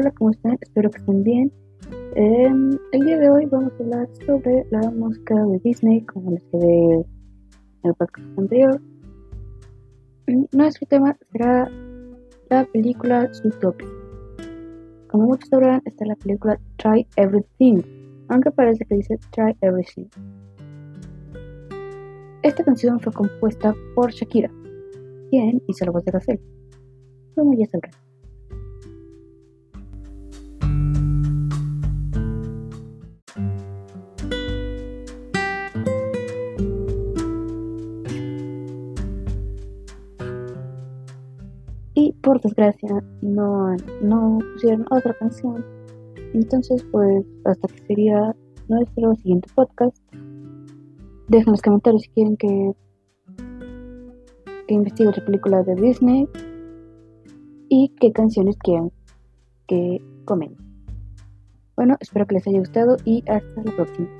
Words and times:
Hola, 0.00 0.12
¿cómo 0.12 0.30
están? 0.30 0.56
Espero 0.62 0.90
que 0.90 0.96
estén 0.96 1.22
bien. 1.22 1.52
Em, 2.14 2.78
el 2.92 3.00
día 3.04 3.18
de 3.18 3.28
hoy 3.28 3.44
vamos 3.44 3.70
a 3.78 3.82
hablar 3.82 4.08
sobre 4.24 4.64
la 4.70 4.90
música 4.92 5.34
de 5.34 5.58
Disney, 5.58 6.00
como 6.06 6.30
les 6.30 6.42
quedé 6.44 6.94
en 6.94 7.04
el 7.82 7.94
podcast 7.94 8.26
anterior. 8.38 8.80
Mm, 10.26 10.44
nuestro 10.52 10.86
tema 10.86 11.18
será 11.30 11.70
la 12.48 12.64
película 12.72 13.28
Zootopia. 13.34 13.86
Como 15.10 15.26
muchos 15.26 15.50
sabrán, 15.50 15.82
está 15.84 16.06
la 16.06 16.16
película 16.16 16.58
Try 16.78 17.06
Everything, 17.16 17.82
aunque 18.30 18.50
parece 18.52 18.86
que 18.86 18.94
dice 18.94 19.18
Try 19.32 19.54
Everything. 19.60 20.06
Esta 22.42 22.64
canción 22.64 22.98
fue 23.00 23.12
compuesta 23.12 23.74
por 23.94 24.12
Shakira, 24.12 24.50
quien 25.28 25.62
hizo 25.68 25.84
la 25.84 25.90
voz 25.90 26.06
de 26.06 26.12
Gazelle, 26.12 26.40
como 27.34 27.52
ya 27.52 27.66
sabrán. 27.66 28.09
Y 41.94 42.12
por 42.22 42.40
desgracia 42.40 43.02
no, 43.20 43.76
no 44.02 44.38
pusieron 44.54 44.86
otra 44.90 45.14
canción. 45.14 45.64
Entonces 46.34 46.84
pues 46.90 47.24
hasta 47.44 47.68
que 47.68 47.78
sería 47.86 48.34
nuestro 48.68 49.14
siguiente 49.16 49.48
podcast. 49.54 49.96
Dejen 51.28 51.48
en 51.48 51.52
los 51.52 51.62
comentarios 51.62 52.02
si 52.02 52.08
quieren 52.10 52.36
que, 52.36 52.72
que 54.66 54.74
investigue 54.74 55.08
otra 55.08 55.24
película 55.24 55.62
de 55.62 55.74
Disney 55.74 56.28
y 57.68 57.92
qué 58.00 58.12
canciones 58.12 58.56
quieren 58.58 58.92
que 59.66 60.02
comenten. 60.24 60.66
Bueno, 61.76 61.96
espero 62.00 62.26
que 62.26 62.34
les 62.34 62.46
haya 62.46 62.58
gustado 62.58 62.96
y 63.04 63.24
hasta 63.28 63.62
la 63.62 63.72
próxima. 63.74 64.19